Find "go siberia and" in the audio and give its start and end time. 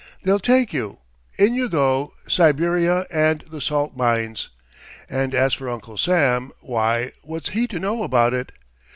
1.69-3.41